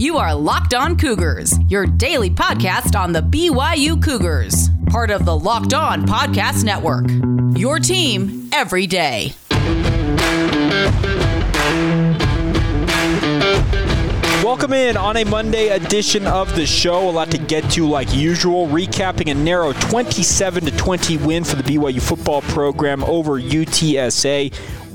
[0.00, 5.38] You are Locked On Cougars, your daily podcast on the BYU Cougars, part of the
[5.38, 7.04] Locked On Podcast Network.
[7.58, 9.34] Your team every day.
[14.42, 17.06] Welcome in on a Monday edition of the show.
[17.06, 18.68] A lot to get to, like usual.
[18.68, 24.50] Recapping a narrow 27 to 20 win for the BYU football program over UTSA.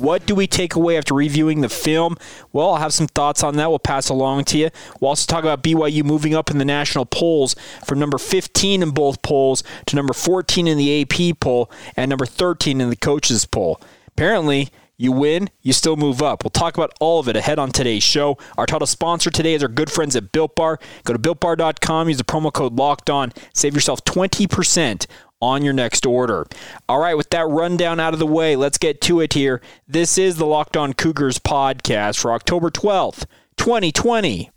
[0.05, 2.15] What do we take away after reviewing the film?
[2.53, 3.71] Well, I'll have some thoughts on that.
[3.71, 4.69] We'll pass along to you.
[5.01, 8.91] We'll also talk about BYU moving up in the national polls from number 15 in
[8.91, 13.45] both polls to number 14 in the AP poll and number 13 in the coaches
[13.45, 13.81] poll.
[14.09, 16.43] Apparently, you win, you still move up.
[16.43, 18.37] We'll talk about all of it ahead on today's show.
[18.59, 20.79] Our title sponsor today is our good friends at Built Bar.
[21.03, 25.07] Go to builtbar.com, use the promo code locked on, save yourself 20%
[25.45, 26.47] on your next order.
[26.89, 29.61] All right, with that rundown out of the way, let's get to it here.
[29.87, 33.25] This is the Locked On Cougars podcast for October 12th,
[33.57, 34.51] 2020.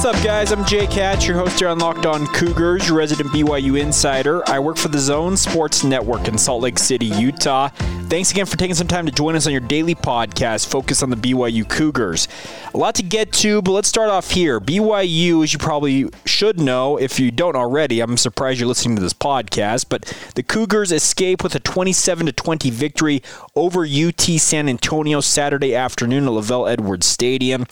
[0.00, 0.50] What's up, guys?
[0.50, 4.42] I'm Jay Hatch, your host here on Locked On Cougars, your resident BYU insider.
[4.48, 7.68] I work for the Zone Sports Network in Salt Lake City, Utah.
[8.08, 11.10] Thanks again for taking some time to join us on your daily podcast focused on
[11.10, 12.28] the BYU Cougars.
[12.72, 14.58] A lot to get to, but let's start off here.
[14.58, 19.02] BYU, as you probably should know, if you don't already, I'm surprised you're listening to
[19.02, 23.22] this podcast, but the Cougars escape with a 27 20 victory
[23.54, 27.66] over UT San Antonio Saturday afternoon at LaVell Edwards Stadium.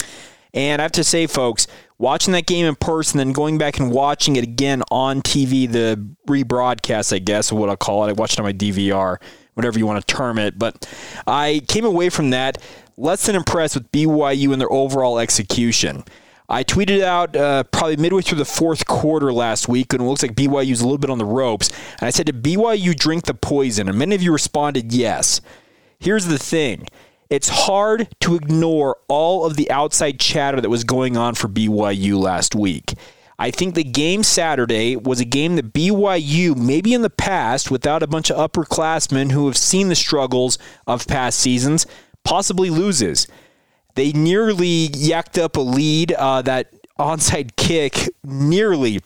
[0.53, 1.67] And I have to say, folks,
[1.99, 6.03] watching that game in person, then going back and watching it again on TV, the
[6.27, 8.09] rebroadcast, I guess, what I'll call it.
[8.09, 9.17] I watched it on my DVR,
[9.53, 10.57] whatever you want to term it.
[10.57, 10.89] But
[11.27, 12.57] I came away from that
[12.97, 16.03] less than impressed with BYU and their overall execution.
[16.51, 20.23] I tweeted out uh, probably midway through the fourth quarter last week, and it looks
[20.23, 21.69] like BYU BYU's a little bit on the ropes.
[21.99, 23.87] And I said, Did BYU drink the poison?
[23.87, 25.41] And many of you responded, Yes.
[25.99, 26.87] Here's the thing
[27.29, 32.19] it's hard to ignore all of the outside chatter that was going on for BYU
[32.19, 32.93] last week.
[33.37, 38.03] I think the game Saturday was a game that BYU, maybe in the past, without
[38.03, 41.85] a bunch of upperclassmen who have seen the struggles of past seasons,
[42.25, 43.27] possibly loses.
[43.95, 46.11] They nearly yacked up a lead.
[46.11, 48.99] Uh, that onside kick nearly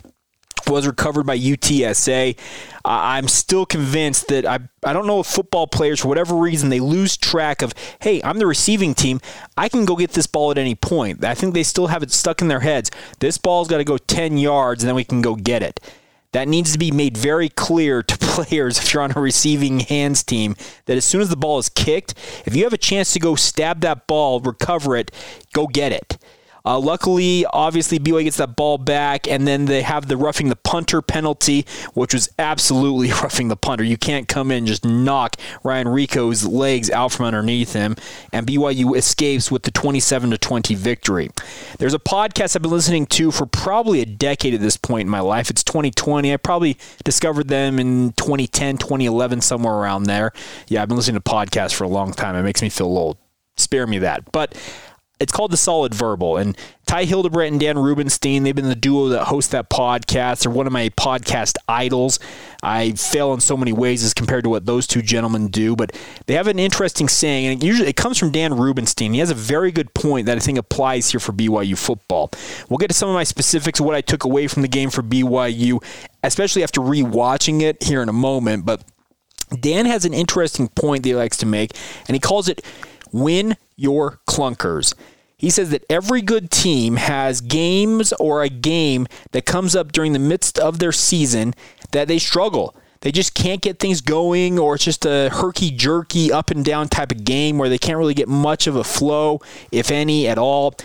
[0.69, 2.38] was recovered by UTSA.
[2.38, 2.40] Uh,
[2.84, 6.79] I'm still convinced that I I don't know if football players for whatever reason they
[6.79, 9.22] lose track of hey I'm the receiving team
[9.57, 11.23] I can go get this ball at any point.
[11.23, 12.91] I think they still have it stuck in their heads.
[13.19, 15.79] This ball's got to go 10 yards and then we can go get it.
[16.34, 20.23] That needs to be made very clear to players if you're on a receiving hands
[20.23, 22.16] team that as soon as the ball is kicked,
[22.46, 25.12] if you have a chance to go stab that ball, recover it,
[25.53, 26.18] go get it.
[26.66, 30.56] Uh, luckily, obviously, BYU gets that ball back, and then they have the roughing the
[30.56, 33.84] punter penalty, which was absolutely roughing the punter.
[33.84, 37.97] You can't come in and just knock Ryan Rehkow's legs out from underneath him,
[38.31, 41.31] and BYU escapes with the 27 to 20 victory.
[41.79, 45.09] There's a podcast I've been listening to for probably a decade at this point in
[45.09, 45.50] my life.
[45.50, 46.31] It's 2020.
[46.31, 50.31] I probably discovered them in 2010, 2011, somewhere around there.
[50.69, 52.35] Yeah, I've been listening to podcasts for a long time.
[52.35, 53.18] It makes me feel old.
[53.56, 54.31] Spare me that.
[54.31, 54.56] But
[55.23, 56.35] it's called The Solid Verbal.
[56.35, 60.44] And Ty Hildebrandt and Dan Rubenstein, they've been the duo that host that podcast.
[60.44, 62.19] They're one of my podcast idols.
[62.61, 65.97] I fail in so many ways as compared to what those two gentlemen do, but
[66.25, 69.13] they have an interesting saying, and it usually it comes from Dan Rubenstein.
[69.13, 72.29] He has a very good point that I think applies here for BYU football.
[72.69, 74.90] We'll get to some of my specifics of what I took away from the game
[74.90, 75.81] for BYU,
[76.22, 78.66] especially after rewatching it here in a moment.
[78.66, 78.84] But
[79.57, 81.72] Dan has an interesting point that he likes to make,
[82.07, 82.61] and he calls it
[83.13, 84.94] win your clunkers.
[85.38, 90.13] He says that every good team has games or a game that comes up during
[90.13, 91.53] the midst of their season
[91.91, 92.75] that they struggle.
[93.01, 96.88] They just can't get things going, or it's just a herky jerky, up and down
[96.88, 99.41] type of game where they can't really get much of a flow,
[99.73, 100.75] if any, at all.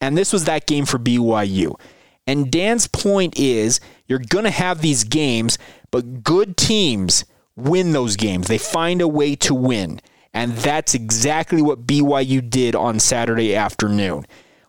[0.00, 1.78] And this was that game for BYU.
[2.26, 3.78] And Dan's point is
[4.08, 5.56] you're going to have these games,
[5.92, 7.24] but good teams
[7.54, 8.48] win those games.
[8.48, 10.00] They find a way to win.
[10.38, 14.24] And that's exactly what BYU did on Saturday afternoon.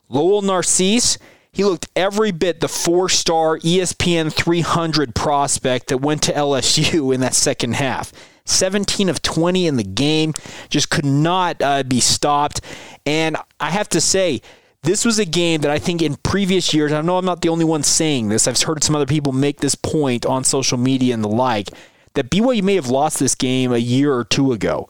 [0.08, 1.20] Lowell Narcisse,
[1.52, 7.22] he looked every bit the four star ESPN 300 prospect that went to LSU in
[7.22, 8.12] that second half.
[8.46, 10.34] 17 of 20 in the game,
[10.70, 12.62] just could not uh, be stopped.
[13.06, 14.42] And I have to say,
[14.82, 17.50] this was a game that I think in previous years, I know I'm not the
[17.50, 21.14] only one saying this, I've heard some other people make this point on social media
[21.14, 21.70] and the like,
[22.16, 24.90] that BYU may have lost this game a year or two ago.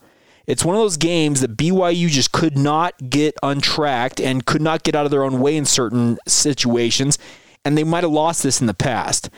[0.50, 4.81] It's one of those games that BYU just could not get untracked and could not
[4.81, 7.19] get out of their own way in certain situations,
[7.63, 9.30] and they might have lost this in the past.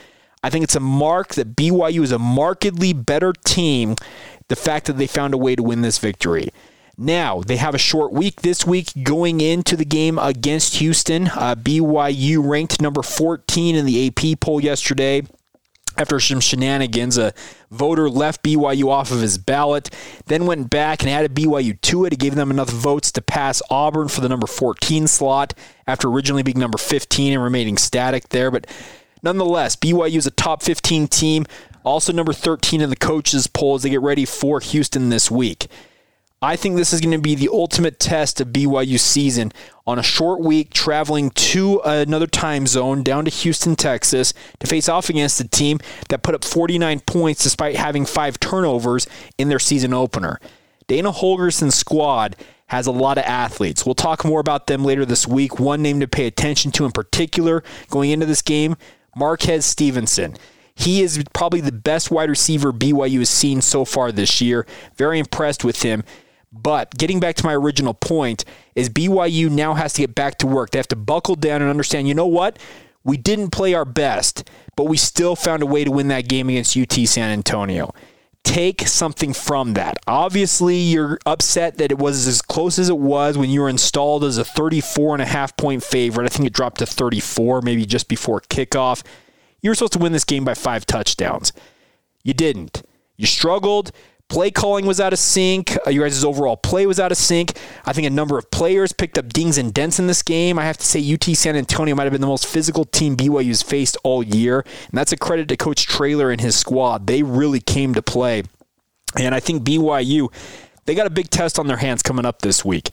[0.41, 3.97] I think it's a mark that BYU is a markedly better team.
[4.47, 6.47] The fact that they found a way to win this victory.
[6.97, 11.27] Now, they have a short week this week going into the game against Houston.
[11.27, 15.23] Uh, BYU ranked number 14 in the AP poll yesterday
[15.97, 17.17] after some shenanigans.
[17.17, 17.33] A
[17.69, 19.89] voter left BYU off of his ballot,
[20.25, 22.13] then went back and added BYU to it.
[22.13, 25.53] He gave them enough votes to pass Auburn for the number 14 slot
[25.87, 28.51] after originally being number 15 and remaining static there.
[28.51, 28.67] But
[29.23, 31.45] nonetheless, BYU is a top 15 team,
[31.83, 35.67] also number 13 in the coaches' poll as they get ready for Houston this week.
[36.43, 39.51] I think this is going to be the ultimate test of BYU season
[39.85, 44.89] on a short week, traveling to another time zone down to Houston, Texas, to face
[44.89, 45.79] off against a team
[46.09, 49.05] that put up 49 points despite having five turnovers
[49.37, 50.39] in their season opener.
[50.87, 52.35] Dana Holgorsen's squad
[52.67, 53.85] has a lot of athletes.
[53.85, 55.59] We'll talk more about them later this week.
[55.59, 58.77] One name to pay attention to in particular going into this game
[59.15, 60.35] Marquez Stevenson.
[60.73, 64.65] He is probably the best wide receiver BYU has seen so far this year.
[64.95, 66.03] Very impressed with him.
[66.51, 68.43] But getting back to my original point
[68.75, 70.71] is BYU now has to get back to work.
[70.71, 72.59] They have to buckle down and understand, you know what?
[73.03, 76.49] We didn't play our best, but we still found a way to win that game
[76.49, 77.93] against UT San Antonio.
[78.43, 79.97] Take something from that.
[80.07, 84.23] Obviously, you're upset that it was as close as it was when you were installed
[84.23, 86.25] as a 34 and a half point favorite.
[86.25, 89.03] I think it dropped to 34, maybe just before kickoff.
[89.61, 91.53] You were supposed to win this game by five touchdowns.
[92.23, 92.83] You didn't.
[93.15, 93.91] You struggled.
[94.31, 95.77] Play calling was out of sync.
[95.85, 97.59] Uh, your guys' overall play was out of sync.
[97.83, 100.57] I think a number of players picked up dings and dents in this game.
[100.57, 103.61] I have to say, UT San Antonio might have been the most physical team BYU's
[103.61, 104.61] faced all year.
[104.61, 107.07] And that's a credit to Coach Traylor and his squad.
[107.07, 108.43] They really came to play.
[109.19, 110.31] And I think BYU,
[110.85, 112.91] they got a big test on their hands coming up this week.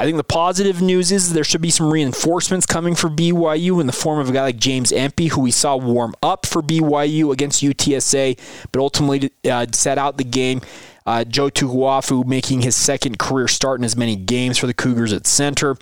[0.00, 3.86] I think the positive news is there should be some reinforcements coming for BYU in
[3.86, 7.30] the form of a guy like James Empey, who we saw warm up for BYU
[7.34, 8.38] against UTSA,
[8.72, 10.62] but ultimately uh, sat out the game.
[11.04, 15.12] Uh, Joe Tukuafu making his second career start in as many games for the Cougars
[15.12, 15.76] at center.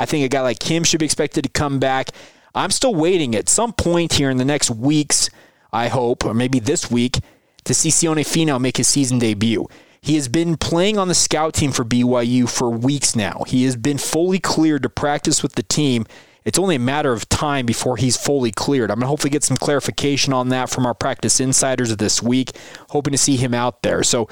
[0.00, 2.08] I think a guy like him should be expected to come back.
[2.56, 5.30] I'm still waiting at some point here in the next weeks,
[5.72, 7.20] I hope, or maybe this week,
[7.66, 9.68] to see Sione Finau make his season debut.
[10.02, 13.44] He has been playing on the scout team for BYU for weeks now.
[13.46, 16.06] He has been fully cleared to practice with the team.
[16.44, 18.90] It's only a matter of time before he's fully cleared.
[18.90, 22.52] I'm going to hopefully get some clarification on that from our practice insiders this week,
[22.88, 24.02] hoping to see him out there.
[24.02, 24.28] So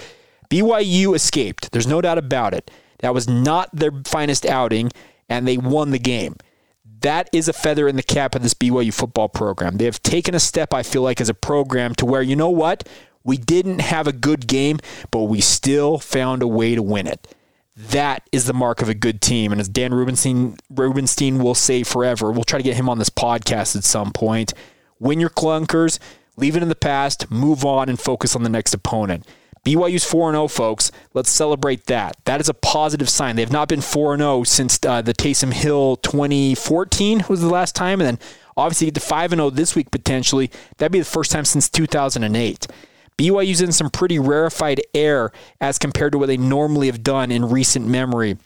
[0.48, 1.70] BYU escaped.
[1.72, 2.70] There's no doubt about it.
[3.00, 4.90] That was not their finest outing,
[5.28, 6.36] and they won the game.
[7.02, 9.76] That is a feather in the cap of this BYU football program.
[9.76, 12.50] They have taken a step, I feel like, as a program to where, you know
[12.50, 12.88] what?
[13.24, 14.78] We didn't have a good game,
[15.10, 17.34] but we still found a way to win it.
[17.76, 19.52] That is the mark of a good team.
[19.52, 23.10] And as Dan Rubenstein, Rubenstein will say forever, we'll try to get him on this
[23.10, 24.52] podcast at some point.
[24.98, 26.00] Win your clunkers,
[26.36, 29.24] leave it in the past, move on, and focus on the next opponent.
[29.64, 30.90] BYU's 4 0, folks.
[31.14, 32.16] Let's celebrate that.
[32.24, 33.36] That is a positive sign.
[33.36, 37.74] They have not been 4 0 since uh, the Taysom Hill 2014 was the last
[37.74, 38.00] time.
[38.00, 38.18] And then
[38.56, 40.50] obviously get to 5 0 this week potentially.
[40.78, 42.66] That'd be the first time since 2008.
[43.18, 47.50] BYU's in some pretty rarefied air as compared to what they normally have done in
[47.50, 48.38] recent memory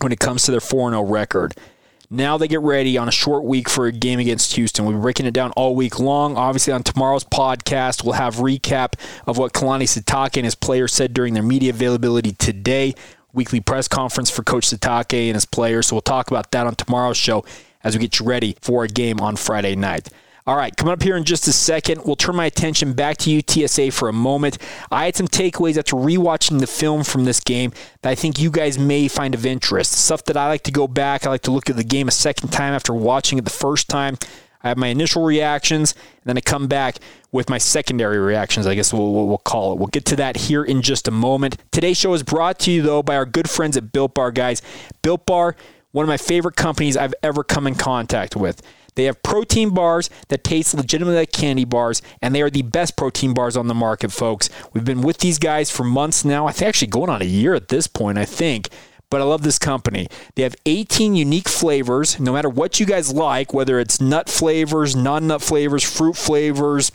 [0.00, 1.54] when it comes to their 4 0 record.
[2.10, 4.84] Now they get ready on a short week for a game against Houston.
[4.84, 6.36] We'll be breaking it down all week long.
[6.36, 11.14] Obviously, on tomorrow's podcast, we'll have recap of what Kalani Sitake and his players said
[11.14, 12.94] during their media availability today.
[13.32, 15.86] Weekly press conference for Coach Sitake and his players.
[15.86, 17.46] So we'll talk about that on tomorrow's show
[17.82, 20.10] as we get you ready for a game on Friday night.
[20.44, 23.30] All right, coming up here in just a second, we'll turn my attention back to
[23.30, 24.58] UTSA for a moment.
[24.90, 27.70] I had some takeaways after rewatching the film from this game
[28.00, 29.92] that I think you guys may find of interest.
[29.92, 32.10] Stuff that I like to go back, I like to look at the game a
[32.10, 34.18] second time after watching it the first time.
[34.64, 36.96] I have my initial reactions, and then I come back
[37.30, 39.78] with my secondary reactions, I guess we'll, we'll, call it.
[39.78, 41.56] We'll get to that here in just a moment.
[41.70, 44.60] Today's show is brought to you, though, by our good friends at Built Bar, guys.
[45.02, 45.54] Built Bar,
[45.92, 48.60] one of my favorite companies I've ever come in contact with.
[48.94, 52.96] They have protein bars that taste legitimately like candy bars, and they are the best
[52.96, 54.50] protein bars on the market, folks.
[54.72, 56.46] We've been with these guys for months now.
[56.46, 58.68] I think actually going on a year at this point, I think.
[59.10, 60.08] But I love this company.
[60.36, 64.96] They have 18 unique flavors, no matter what you guys like, whether it's nut flavors,
[64.96, 66.90] non nut flavors, fruit flavors,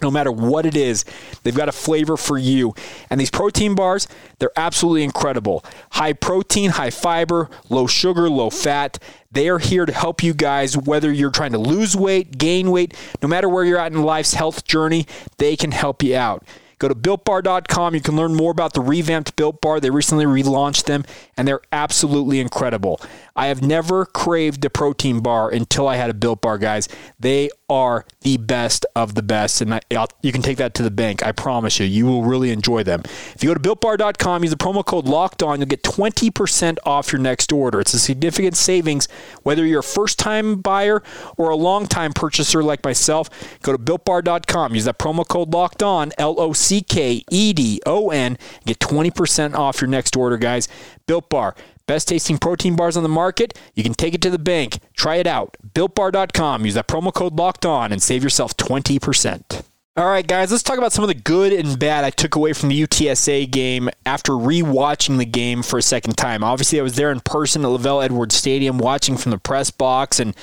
[0.00, 1.04] no matter what it is,
[1.42, 2.74] they've got a flavor for you.
[3.10, 4.08] And these protein bars,
[4.38, 5.64] they're absolutely incredible.
[5.92, 8.98] High protein, high fiber, low sugar, low fat.
[9.30, 12.94] They are here to help you guys, whether you're trying to lose weight, gain weight,
[13.20, 15.06] no matter where you're at in life's health journey,
[15.38, 16.44] they can help you out.
[16.82, 17.94] Go to builtbar.com.
[17.94, 19.78] You can learn more about the revamped Built Bar.
[19.78, 21.04] They recently relaunched them,
[21.36, 23.00] and they're absolutely incredible.
[23.36, 26.88] I have never craved a protein bar until I had a Built Bar, guys.
[27.20, 29.80] They are the best of the best, and I,
[30.22, 31.24] you can take that to the bank.
[31.24, 33.02] I promise you, you will really enjoy them.
[33.04, 37.12] If you go to builtbar.com, use the promo code Locked On, you'll get 20% off
[37.12, 37.80] your next order.
[37.80, 39.06] It's a significant savings,
[39.44, 41.00] whether you're a first-time buyer
[41.36, 43.30] or a long-time purchaser like myself.
[43.62, 47.80] Go to builtbar.com, use that promo code Locked On, L O C K E D
[47.84, 50.68] O N, get 20% off your next order, guys.
[51.06, 51.54] Built Bar.
[51.86, 53.58] Best tasting protein bars on the market.
[53.74, 54.78] You can take it to the bank.
[54.96, 55.56] Try it out.
[55.74, 56.64] BuiltBar.com.
[56.64, 59.62] Use that promo code locked on and save yourself 20%.
[59.94, 62.54] All right, guys, let's talk about some of the good and bad I took away
[62.54, 66.42] from the UTSA game after rewatching the game for a second time.
[66.42, 70.18] Obviously, I was there in person at LaVell Edwards Stadium watching from the press box,
[70.18, 70.34] and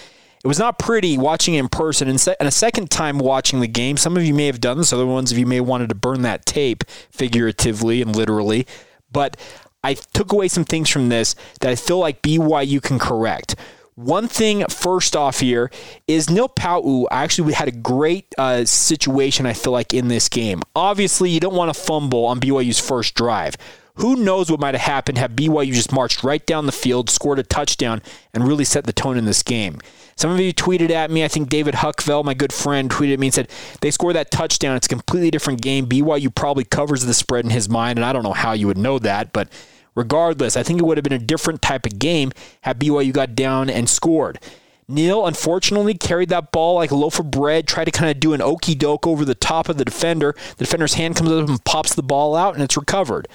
[0.43, 2.07] it was not pretty watching it in person.
[2.07, 4.77] And, se- and a second time watching the game, some of you may have done
[4.77, 8.65] this, other ones of you may have wanted to burn that tape figuratively and literally.
[9.11, 9.37] But
[9.83, 13.55] I took away some things from this that I feel like BYU can correct.
[13.95, 15.69] One thing, first off, here
[16.07, 20.61] is Neil Pau'u actually had a great uh, situation, I feel like, in this game.
[20.73, 23.57] Obviously, you don't want to fumble on BYU's first drive.
[23.99, 27.37] Who knows what might have happened had BYU just marched right down the field, scored
[27.37, 28.01] a touchdown,
[28.33, 29.79] and really set the tone in this game.
[30.15, 31.25] Some of you tweeted at me.
[31.25, 33.49] I think David Huckvell, my good friend, tweeted at me and said,
[33.81, 34.77] they score that touchdown.
[34.77, 35.85] It's a completely different game.
[35.85, 38.77] BYU probably covers the spread in his mind, and I don't know how you would
[38.77, 39.49] know that, but
[39.95, 43.35] regardless, I think it would have been a different type of game had BYU got
[43.35, 44.39] down and scored.
[44.87, 48.33] Neil unfortunately carried that ball like a loaf of bread, tried to kind of do
[48.33, 50.35] an okey doke over the top of the defender.
[50.55, 53.27] The defender's hand comes up and pops the ball out, and it's recovered.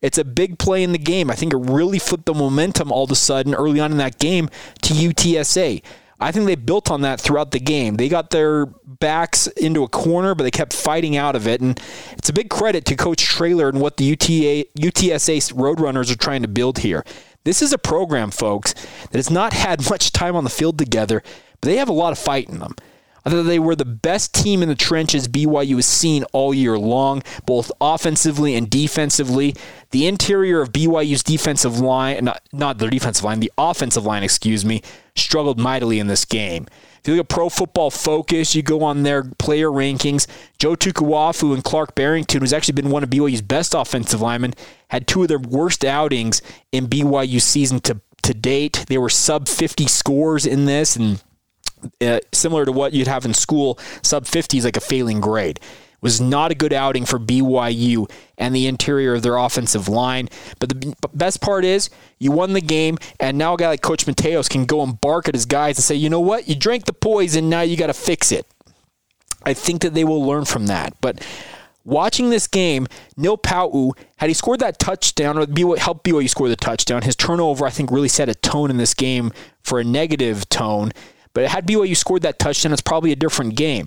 [0.00, 1.30] It's a big play in the game.
[1.30, 4.18] I think it really flipped the momentum all of a sudden early on in that
[4.18, 4.48] game
[4.82, 5.82] to UTSA.
[6.20, 7.96] I think they built on that throughout the game.
[7.96, 11.60] They got their backs into a corner, but they kept fighting out of it.
[11.60, 11.80] And
[12.16, 16.42] it's a big credit to Coach Traylor and what the UTA, UTSA Roadrunners are trying
[16.42, 17.04] to build here.
[17.44, 18.74] This is a program, folks,
[19.10, 21.22] that has not had much time on the field together,
[21.60, 22.74] but they have a lot of fight in them.
[23.28, 26.78] I thought they were the best team in the trenches BYU has seen all year
[26.78, 29.54] long, both offensively and defensively.
[29.90, 34.64] The interior of BYU's defensive line, not, not their defensive line, the offensive line, excuse
[34.64, 34.80] me,
[35.14, 36.68] struggled mightily in this game.
[37.02, 40.26] If you look at Pro Football Focus, you go on their player rankings.
[40.58, 44.54] Joe Tukuafu and Clark Barrington, who's actually been one of BYU's best offensive linemen,
[44.88, 46.40] had two of their worst outings
[46.72, 48.86] in BYU season to, to date.
[48.88, 51.22] They were sub 50 scores in this, and
[52.00, 55.58] uh, similar to what you'd have in school, sub 50 is like a failing grade.
[55.58, 60.28] It was not a good outing for BYU and the interior of their offensive line.
[60.60, 64.06] But the best part is you won the game, and now a guy like Coach
[64.06, 66.48] Mateos can go and bark at his guys and say, you know what?
[66.48, 68.46] You drank the poison, now you got to fix it.
[69.42, 70.94] I think that they will learn from that.
[71.00, 71.24] But
[71.84, 75.46] watching this game, Neil Pau'u, had he scored that touchdown or
[75.78, 78.94] helped BYU score the touchdown, his turnover, I think, really set a tone in this
[78.94, 79.32] game
[79.62, 80.92] for a negative tone.
[81.38, 83.86] But it had BYU scored that touchdown, it's probably a different game.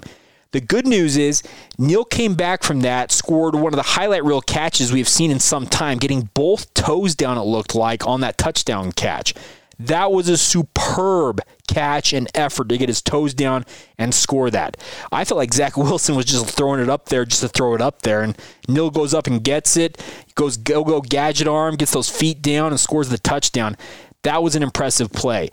[0.51, 1.43] The good news is
[1.77, 5.41] Neil came back from that, scored one of the highlight reel catches we've seen in
[5.41, 9.33] some time, getting both toes down, it looked like, on that touchdown catch.
[9.77, 13.65] That was a superb catch and effort to get his toes down
[13.97, 14.77] and score that.
[15.11, 17.81] I felt like Zach Wilson was just throwing it up there just to throw it
[17.81, 18.21] up there.
[18.21, 18.37] And
[18.69, 20.01] Neil goes up and gets it,
[20.35, 23.75] goes go go gadget arm, gets those feet down and scores the touchdown.
[24.23, 25.49] That was an impressive play.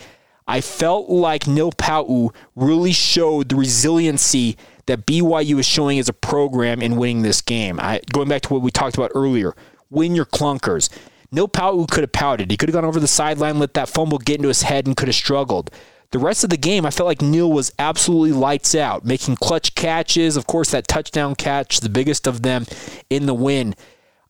[0.49, 6.15] I felt like Neil Pau'u really showed the resiliency that BYU is showing as a
[6.15, 7.79] program in winning this game.
[7.79, 9.55] I, going back to what we talked about earlier,
[9.91, 10.89] win your clunkers.
[11.31, 12.51] Neil Pau'u could have pouted.
[12.51, 14.97] He could have gone over the sideline, let that fumble get into his head, and
[14.97, 15.71] could have struggled.
[16.13, 19.75] The rest of the game, I felt like Neil was absolutely lights out, making clutch
[19.75, 20.39] catches.
[20.39, 22.65] Of course, that touchdown catch, the biggest of them
[23.11, 23.75] in the win.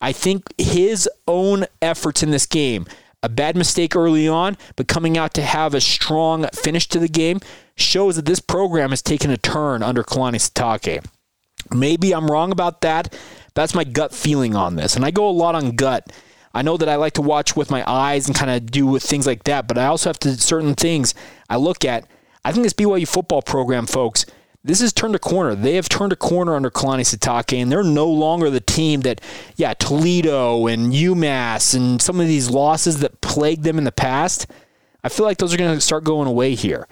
[0.00, 2.86] I think his own efforts in this game,
[3.22, 7.08] a bad mistake early on, but coming out to have a strong finish to the
[7.08, 7.40] game
[7.76, 11.04] shows that this program has taken a turn under Kalani Sitake.
[11.70, 13.14] Maybe I'm wrong about that.
[13.54, 14.94] That's my gut feeling on this.
[14.94, 16.12] And I go a lot on gut.
[16.54, 19.02] I know that I like to watch with my eyes and kind of do with
[19.02, 21.14] things like that, but I also have to certain things
[21.48, 22.06] I look at.
[22.44, 24.24] I think this BYU football program, folks,
[24.68, 25.54] this has turned a corner.
[25.54, 29.22] They have turned a corner under Kalani Sitake, and they're no longer the team that,
[29.56, 34.46] yeah, Toledo and UMass and some of these losses that plagued them in the past.
[35.02, 36.86] I feel like those are going to start going away here.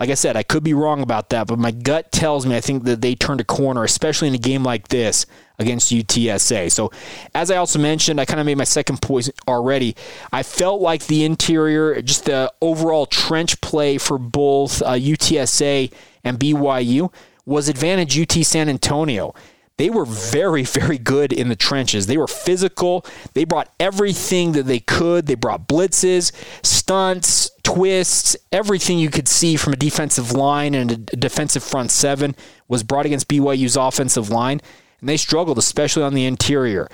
[0.00, 2.62] Like I said, I could be wrong about that, but my gut tells me I
[2.62, 5.26] think that they turned a corner, especially in a game like this
[5.58, 6.72] against UTSA.
[6.72, 6.90] So,
[7.34, 9.94] as I also mentioned, I kind of made my second point already.
[10.32, 15.92] I felt like the interior, just the overall trench play for both uh, UTSA
[16.24, 17.12] and BYU
[17.44, 19.34] was advantage UT San Antonio.
[19.80, 22.06] They were very, very good in the trenches.
[22.06, 23.04] They were physical.
[23.32, 25.26] They brought everything that they could.
[25.26, 26.32] They brought blitzes,
[26.62, 32.36] stunts, twists, everything you could see from a defensive line and a defensive front seven
[32.68, 34.60] was brought against BYU's offensive line.
[35.00, 36.88] And they struggled, especially on the interior.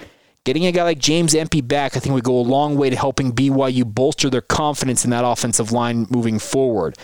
[0.44, 2.96] Getting a guy like James Empey back, I think, would go a long way to
[2.96, 6.96] helping BYU bolster their confidence in that offensive line moving forward.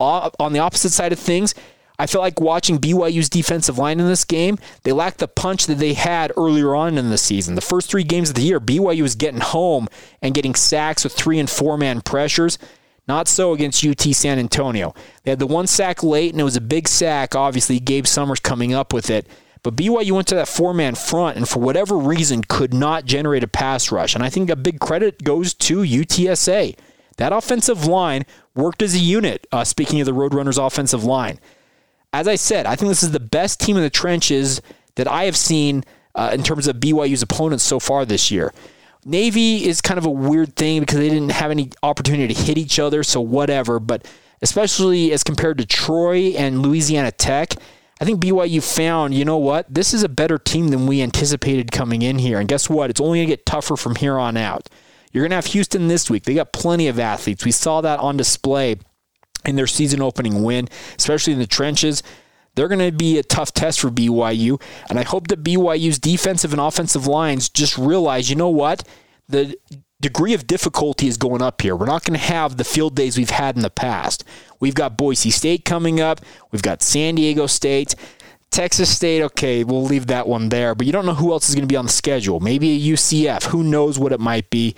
[0.00, 1.54] On the opposite side of things,
[2.00, 5.74] I felt like watching BYU's defensive line in this game, they lacked the punch that
[5.74, 7.56] they had earlier on in the season.
[7.56, 9.86] The first three games of the year, BYU was getting home
[10.22, 12.56] and getting sacks with three and four man pressures.
[13.06, 14.94] Not so against UT San Antonio.
[15.24, 17.34] They had the one sack late, and it was a big sack.
[17.34, 19.26] Obviously, Gabe Summers coming up with it.
[19.62, 23.44] But BYU went to that four man front and for whatever reason could not generate
[23.44, 24.14] a pass rush.
[24.14, 26.78] And I think a big credit goes to UTSA.
[27.18, 31.38] That offensive line worked as a unit, uh, speaking of the Roadrunners' offensive line
[32.12, 34.60] as I said, I think this is the best team in the trenches
[34.96, 38.52] that I have seen uh, in terms of BYU's opponents so far this year.
[39.04, 42.58] Navy is kind of a weird thing because they didn't have any opportunity to hit
[42.58, 43.78] each other, so whatever.
[43.78, 44.06] But
[44.42, 47.54] especially as compared to Troy and Louisiana Tech,
[48.00, 51.70] I think BYU found, you know what, this is a better team than we anticipated
[51.70, 52.40] coming in here.
[52.40, 52.90] And guess what?
[52.90, 54.68] It's only going to get tougher from here on out.
[55.12, 56.24] You're going to have Houston this week.
[56.24, 57.44] They got plenty of athletes.
[57.44, 58.76] We saw that on display
[59.44, 60.68] in their season opening win,
[60.98, 62.02] especially in the trenches.
[62.54, 64.60] They're going to be a tough test for BYU.
[64.88, 68.86] And I hope that BYU's defensive and offensive lines just realize, you know what?
[69.28, 69.56] The
[70.00, 71.76] degree of difficulty is going up here.
[71.76, 74.24] We're not going to have the field days we've had in the past.
[74.58, 76.20] We've got Boise State coming up,
[76.50, 77.94] we've got San Diego State.
[78.50, 81.54] Texas State, okay, we'll leave that one there, but you don't know who else is
[81.54, 82.40] going to be on the schedule.
[82.40, 83.44] Maybe a UCF.
[83.44, 84.74] Who knows what it might be?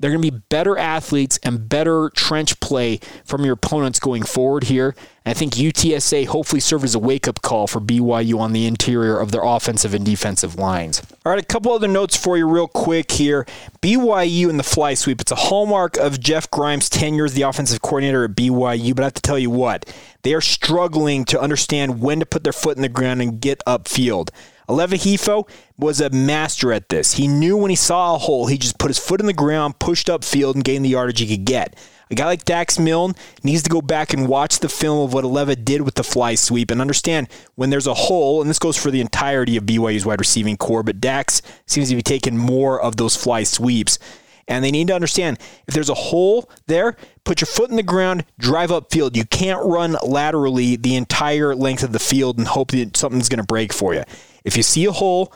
[0.00, 4.64] They're going to be better athletes and better trench play from your opponents going forward
[4.64, 4.94] here.
[5.26, 8.66] And I think UTSA hopefully serve as a wake up call for BYU on the
[8.66, 11.02] interior of their offensive and defensive lines.
[11.26, 13.46] All right, a couple other notes for you, real quick here.
[13.82, 15.20] BYU in the fly sweep.
[15.20, 19.06] It's a hallmark of Jeff Grimes' tenure as the offensive coordinator at BYU, but I
[19.06, 19.84] have to tell you what,
[20.22, 23.62] they are struggling to understand when to put their foot in the ground and get
[23.66, 24.30] upfield.
[24.70, 27.14] Aleva Hifo was a master at this.
[27.14, 29.80] He knew when he saw a hole, he just put his foot in the ground,
[29.80, 31.76] pushed upfield, and gained the yardage he could get.
[32.08, 35.24] A guy like Dax Milne needs to go back and watch the film of what
[35.24, 38.76] Aleva did with the fly sweep and understand when there's a hole, and this goes
[38.76, 42.80] for the entirety of BYU's wide receiving corps, but Dax seems to be taking more
[42.80, 43.98] of those fly sweeps.
[44.46, 47.84] And they need to understand if there's a hole there, put your foot in the
[47.84, 49.16] ground, drive upfield.
[49.16, 53.38] You can't run laterally the entire length of the field and hope that something's going
[53.38, 54.02] to break for you.
[54.50, 55.32] If you see a hole,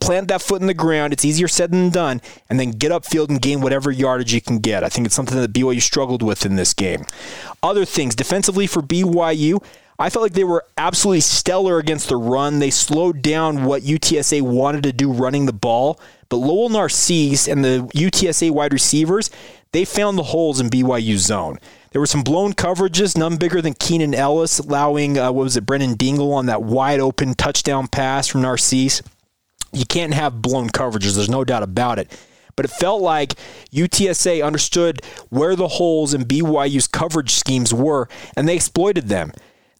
[0.00, 1.12] plant that foot in the ground.
[1.12, 4.60] It's easier said than done, and then get upfield and gain whatever yardage you can
[4.60, 4.82] get.
[4.82, 7.04] I think it's something that BYU struggled with in this game.
[7.62, 9.62] Other things defensively for BYU.
[9.98, 12.58] I felt like they were absolutely stellar against the run.
[12.58, 16.00] They slowed down what UTSA wanted to do running the ball.
[16.28, 19.30] But Lowell Narcisse and the UTSA wide receivers,
[19.76, 21.58] they found the holes in BYU's zone.
[21.90, 25.66] There were some blown coverages, none bigger than Keenan Ellis, allowing, uh, what was it,
[25.66, 29.02] Brennan Dingle on that wide open touchdown pass from Narcisse.
[29.72, 32.18] You can't have blown coverages, there's no doubt about it.
[32.56, 33.34] But it felt like
[33.70, 39.30] UTSA understood where the holes in BYU's coverage schemes were, and they exploited them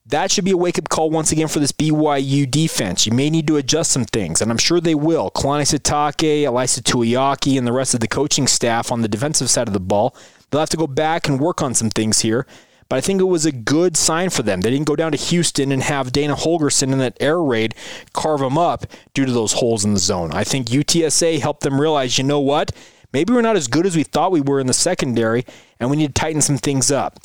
[0.09, 3.07] that should be a wake up call once again for this BYU defense.
[3.07, 5.31] You may need to adjust some things, and I'm sure they will.
[5.33, 9.67] Kalani Sitake, Ilaisa Tuiaki, and the rest of the coaching staff on the defensive side
[9.67, 10.15] of the ball,
[10.51, 12.47] they'll have to go back and work on some things here.
[12.89, 14.61] But I think it was a good sign for them.
[14.61, 17.75] They didn't go down to Houston and have Dana Holgorsen in that air raid
[18.13, 20.31] carve them up due to those holes in the zone.
[20.33, 22.71] I think UTSA helped them realize, you know what?
[23.13, 25.45] Maybe we're not as good as we thought we were in the secondary,
[25.81, 27.19] and we need to tighten some things up.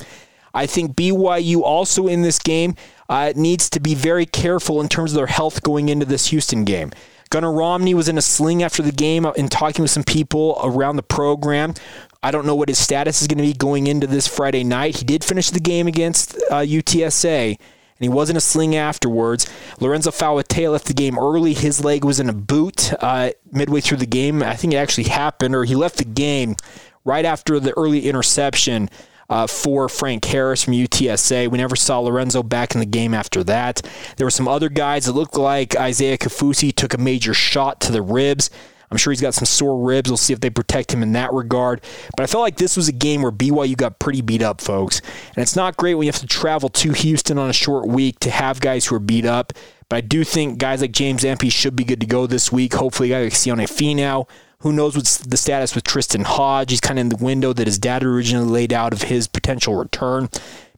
[0.53, 2.75] I think BYU also in this game
[3.09, 6.65] uh, needs to be very careful in terms of their health going into this Houston
[6.65, 6.91] game.
[7.29, 10.97] Gunnar Romney was in a sling after the game and talking with some people around
[10.97, 11.73] the program.
[12.21, 14.97] I don't know what his status is going to be going into this Friday night.
[14.97, 17.57] He did finish the game against uh, UTSA, and
[17.99, 19.49] he was in a sling afterwards.
[19.79, 21.53] Lorenzo Fauatea left the game early.
[21.53, 24.43] His leg was in a boot uh, midway through the game.
[24.43, 26.57] I think it actually happened, or he left the game
[27.05, 28.89] right after the early interception
[29.31, 31.49] uh, for Frank Harris from UTSA.
[31.49, 33.81] We never saw Lorenzo back in the game after that.
[34.17, 37.93] There were some other guys that looked like Isaiah Kaufusi took a major shot to
[37.93, 38.49] the ribs.
[38.91, 40.09] I'm sure he's got some sore ribs.
[40.09, 41.81] We'll see if they protect him in that regard.
[42.17, 44.99] But I felt like this was a game where BYU got pretty beat up, folks.
[45.33, 48.19] And it's not great when you have to travel to Houston on a short week
[48.19, 49.53] to have guys who are beat up.
[49.87, 52.73] But I do think guys like James Empey should be good to go this week.
[52.73, 54.27] Hopefully, guys like Sione Finau
[54.61, 56.71] who knows what's the status with Tristan Hodge?
[56.71, 59.75] He's kind of in the window that his dad originally laid out of his potential
[59.75, 60.29] return.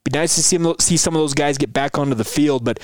[0.04, 2.66] Be nice to see him, see some of those guys get back onto the field,
[2.66, 2.80] but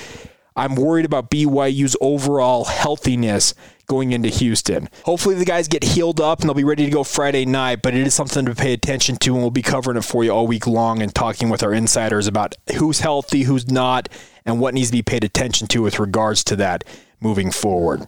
[0.55, 3.53] I'm worried about BYU's overall healthiness
[3.88, 4.89] going into Houston.
[5.03, 7.95] Hopefully, the guys get healed up and they'll be ready to go Friday night, but
[7.95, 10.47] it is something to pay attention to, and we'll be covering it for you all
[10.47, 14.09] week long and talking with our insiders about who's healthy, who's not,
[14.45, 16.83] and what needs to be paid attention to with regards to that
[17.21, 18.05] moving forward.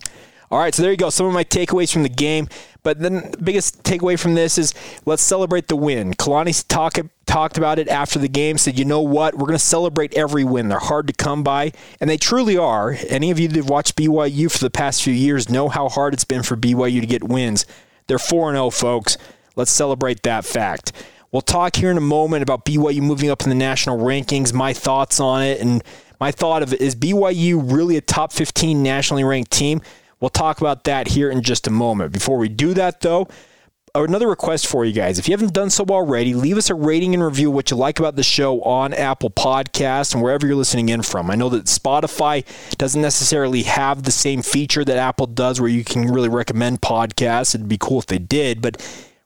[0.51, 1.09] All right, so there you go.
[1.09, 2.49] Some of my takeaways from the game.
[2.83, 4.73] But then the biggest takeaway from this is
[5.05, 6.13] let's celebrate the win.
[6.13, 9.35] Kalani talk, talked about it after the game, said, you know what?
[9.35, 10.67] We're going to celebrate every win.
[10.67, 12.97] They're hard to come by, and they truly are.
[13.07, 16.13] Any of you that have watched BYU for the past few years know how hard
[16.13, 17.65] it's been for BYU to get wins.
[18.07, 19.17] They're 4 0, folks.
[19.55, 20.91] Let's celebrate that fact.
[21.31, 24.73] We'll talk here in a moment about BYU moving up in the national rankings, my
[24.73, 25.81] thoughts on it, and
[26.19, 29.81] my thought of it is BYU really a top 15 nationally ranked team?
[30.21, 32.13] We'll talk about that here in just a moment.
[32.13, 33.27] Before we do that, though,
[33.95, 35.19] another request for you guys.
[35.19, 37.99] If you haven't done so already, leave us a rating and review what you like
[37.99, 41.29] about the show on Apple Podcasts and wherever you're listening in from.
[41.29, 42.45] I know that Spotify
[42.77, 47.55] doesn't necessarily have the same feature that Apple does where you can really recommend podcasts.
[47.55, 48.79] It'd be cool if they did, but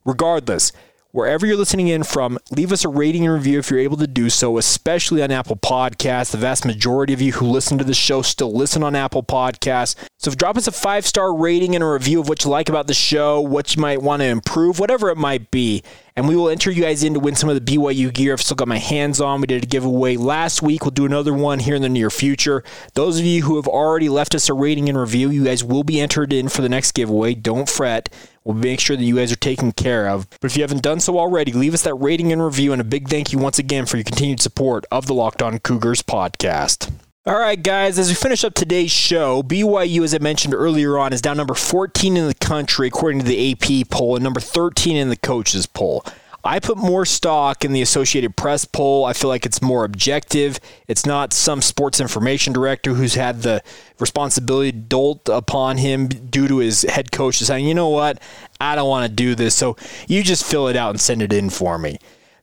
[0.06, 0.72] regardless,
[1.16, 4.06] wherever you're listening in from, leave us a rating and review if you're able to
[4.06, 6.32] do so, especially on Apple Podcasts.
[6.32, 9.96] The vast majority of you who listen to the show still listen on Apple Podcasts.
[10.20, 12.88] So drop us a five star rating and a review of what you like about
[12.88, 15.84] the show, what you might want to improve, whatever it might be.
[16.18, 18.42] And we will enter you guys in to win some of the BYU gear I've
[18.42, 19.42] still got my hands on.
[19.42, 20.86] We did a giveaway last week.
[20.86, 22.64] We'll do another one here in the near future.
[22.94, 25.84] Those of you who have already left us a rating and review, you guys will
[25.84, 27.34] be entered in for the next giveaway.
[27.34, 28.08] Don't fret.
[28.46, 30.30] We'll make sure that you guys are taken care of.
[30.40, 32.86] But if you haven't done so already, leave us that rating and review, and a
[32.86, 36.95] big thank you once again for your continued support of the Locked On Cougars podcast.
[37.28, 41.12] All right, guys, as we finish up today's show, BYU, as I mentioned earlier on,
[41.12, 44.96] is down number 14 in the country according to the AP poll and number 13
[44.96, 46.06] in the coaches poll.
[46.44, 49.06] I put more stock in the Associated Press poll.
[49.06, 50.60] I feel like it's more objective.
[50.88, 53.64] It's not some sports information director who's had the
[53.98, 58.22] responsibility dolt upon him due to his head coach saying, you know what,
[58.62, 59.56] I don't want to do this.
[59.56, 61.98] So you just fill it out and send it in for me.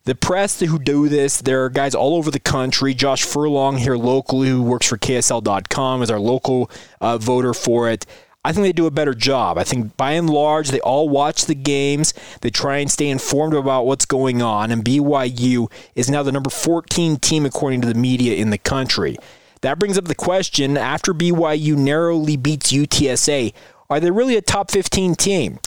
[0.04, 2.92] The press who do this, there are guys all over the country.
[2.92, 6.68] Josh Furlong here locally, who works for KSL.com, is our local
[7.00, 8.04] uh, voter for it.
[8.44, 9.58] I think they do a better job.
[9.58, 12.14] I think by and large, they all watch the games.
[12.40, 14.72] They try and stay informed about what's going on.
[14.72, 19.16] And BYU is now the number 14 team, according to the media, in the country.
[19.60, 23.54] That brings up the question after BYU narrowly beats UTSA,
[23.88, 25.60] are they really a top 15 team?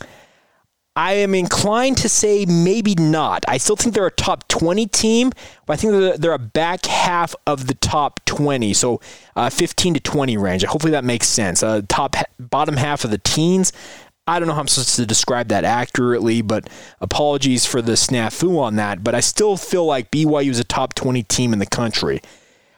[0.97, 3.43] I am inclined to say maybe not.
[3.49, 5.31] I still think they're a top 20 team,
[5.65, 9.01] but I think they're, a back half of the top 20, so
[9.35, 10.63] uh, 15 to 20 range.
[10.63, 11.63] Hopefully that makes sense.
[11.63, 13.73] Uh, top bottom half of the teens.
[14.27, 18.57] I don't know how I'm supposed to describe that accurately, but apologies for the snafu
[18.57, 19.03] on that.
[19.03, 22.21] But I still feel like BYU is a top 20 team in the country.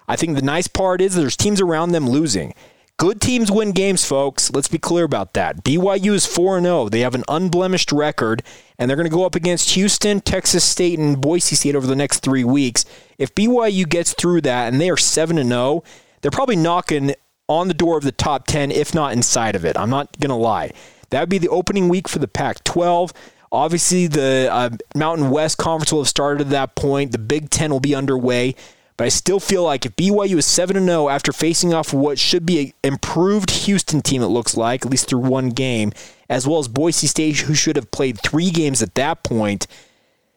[0.08, 2.54] I think the nice part is there's teams around them losing.
[2.98, 4.52] Good teams win games, folks.
[4.52, 5.64] Let's be clear about that.
[5.64, 6.90] BYU is 4 0.
[6.90, 8.42] They have an unblemished record,
[8.80, 11.96] and they're going to go up against Houston, Texas State, and Boise State over the
[11.96, 12.86] next three weeks.
[13.20, 15.84] If BYU gets through that and they are 7 0,
[16.22, 17.14] they're probably knocking
[17.48, 19.78] on the door of the top 10, if not inside of it.
[19.78, 20.72] I'm not going to lie.
[21.12, 23.14] That would be the opening week for the Pac 12.
[23.52, 27.12] Obviously, the uh, Mountain West Conference will have started at that point.
[27.12, 28.56] The Big Ten will be underway.
[28.98, 32.46] But I still feel like if BYU is 7 0 after facing off what should
[32.46, 35.94] be an improved Houston team, it looks like, at least through one game,
[36.28, 39.68] as well as Boise State, who should have played three games at that point.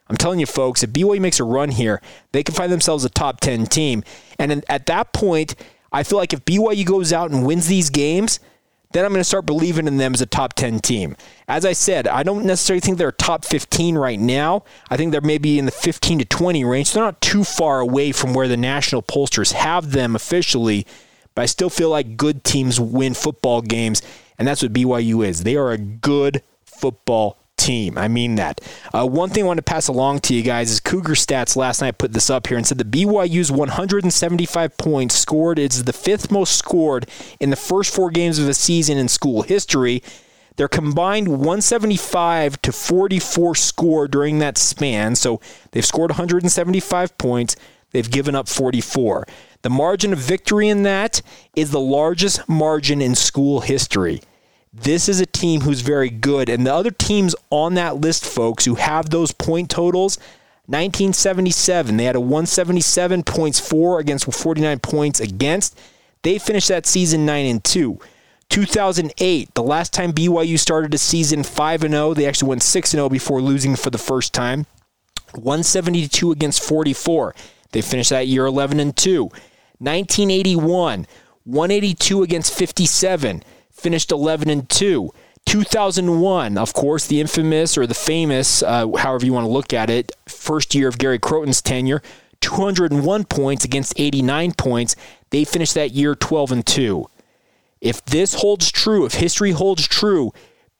[0.08, 3.08] I'm telling you, folks, if BYU makes a run here, they can find themselves a
[3.08, 4.04] top 10 team.
[4.38, 5.54] And at that point,
[5.92, 8.40] I feel like if BYU goes out and wins these games,
[8.92, 11.16] then I'm going to start believing in them as a top 10 team.
[11.46, 14.64] As I said, I don't necessarily think they're top 15 right now.
[14.90, 16.92] I think they're maybe in the 15 to 20 range.
[16.92, 20.86] They're not too far away from where the national pollsters have them officially,
[21.34, 24.02] but I still feel like good teams win football games,
[24.38, 25.44] and that's what BYU is.
[25.44, 27.98] They are a good football team.
[27.98, 28.60] I mean that.
[28.92, 31.82] Uh, one thing I want to pass along to you guys is Cougar Stats last
[31.82, 36.30] night put this up here and said the BYU's 175 points scored is the fifth
[36.30, 37.06] most scored
[37.38, 40.02] in the first four games of the season in school history.
[40.56, 45.14] Their combined 175 to 44 score during that span.
[45.14, 45.40] So
[45.72, 47.56] they've scored 175 points.
[47.92, 49.26] They've given up 44.
[49.62, 51.22] The margin of victory in that
[51.54, 54.22] is the largest margin in school history.
[54.72, 56.48] This is a team who's very good.
[56.48, 60.18] And the other teams on that list, folks, who have those point totals,
[60.66, 65.76] 1977, they had a 177 points for against 49 points against.
[66.22, 67.98] They finished that season 9 and 2.
[68.50, 72.94] 2008, the last time BYU started a season 5 and 0, they actually went 6
[72.94, 74.66] and 0 before losing for the first time.
[75.34, 77.34] 172 against 44.
[77.72, 79.24] They finished that year 11 and 2.
[79.78, 81.06] 1981,
[81.44, 83.42] 182 against 57,
[83.80, 85.10] finished 11 and 2.
[85.46, 89.90] 2001, of course, the infamous or the famous, uh, however you want to look at
[89.90, 92.02] it, first year of Gary Crowton's tenure,
[92.40, 94.96] 201 points against 89 points.
[95.30, 97.06] They finished that year 12 and 2.
[97.80, 100.32] If this holds true, if history holds true,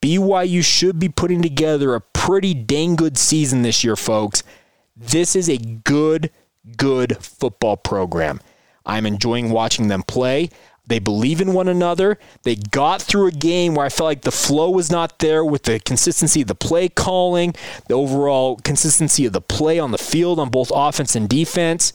[0.03, 4.43] BYU should be putting together a pretty dang good season this year, folks.
[4.97, 6.31] This is a good,
[6.77, 8.41] good football program.
[8.85, 10.51] I'm enjoying watching them play.
[10.87, 12.19] They believe in one another.
[12.43, 15.63] They got through a game where I felt like the flow was not there with
[15.63, 17.55] the consistency of the play calling,
[17.89, 21.93] the overall consistency of the play on the field on both offense and defense.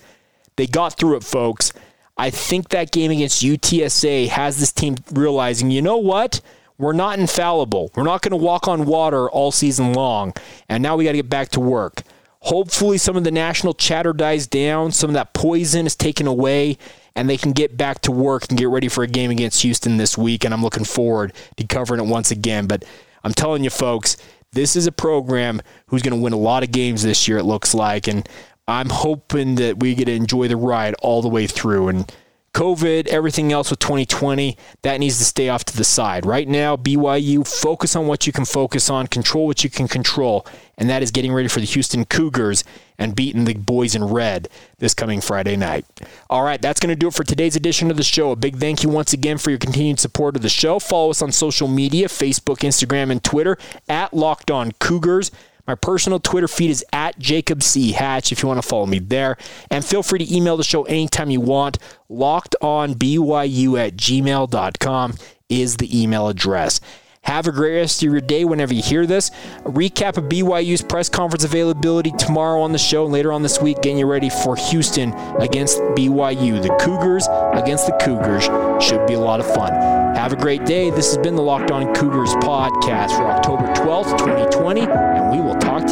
[0.56, 1.74] They got through it, folks.
[2.18, 6.40] I think that game against UTSA has this team realizing, you know what?
[6.78, 7.92] We're not infallible.
[7.96, 10.34] We're not going to walk on water all season long.
[10.70, 12.04] And now we got to get back to work.
[12.46, 16.78] Hopefully, some of the national chatter dies down, some of that poison is taken away,
[17.16, 19.98] and they can get back to work and get ready for a game against Houston
[19.98, 20.46] this week.
[20.46, 22.68] And I'm looking forward to covering it once again.
[22.68, 22.86] But
[23.24, 24.16] I'm telling you, folks,
[24.52, 27.46] this is a program who's going to win a lot of games this year, it
[27.46, 28.08] looks like.
[28.08, 28.30] And
[28.68, 31.88] I'm hoping that we get to enjoy the ride all the way through.
[31.88, 32.14] And
[32.56, 36.26] COVID, everything else with 2020, that needs to stay off to the side.
[36.26, 40.48] Right now, BYU, focus on what you can focus on, control what you can control,
[40.78, 42.64] and that is getting ready for the Houston Cougars
[42.98, 44.48] and beating the boys in red
[44.80, 45.86] this coming Friday night.
[46.30, 48.32] All right, that's going to do it for today's edition of the show.
[48.32, 50.80] A big thank you once again for your continued support of the show.
[50.80, 53.58] Follow us on social media Facebook, Instagram, and Twitter
[53.90, 55.30] at Locked On Cougars.
[55.68, 57.92] My personal Twitter feed is at Jacob C.
[57.92, 59.38] Hatch if you want to follow me there.
[59.72, 61.80] And feel free to email the show anytime you want.
[62.10, 65.14] LockedOnBYU at gmail.com
[65.50, 66.82] is the email address.
[67.26, 69.32] Have a great rest of your day whenever you hear this.
[69.66, 73.60] A recap of BYU's press conference availability tomorrow on the show and later on this
[73.60, 76.62] week, getting you ready for Houston against BYU.
[76.62, 78.44] The Cougars against the Cougars
[78.84, 79.74] should be a lot of fun.
[80.16, 80.92] Have a great day.
[80.92, 84.82] This has been the Locked On Cougars podcast for October 12th, 2020,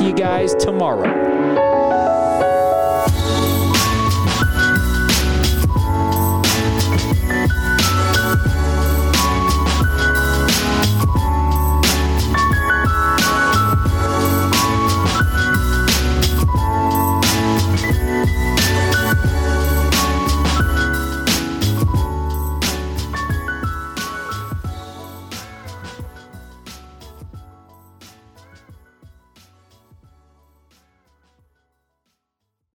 [0.04, 1.53] you guys tomorrow.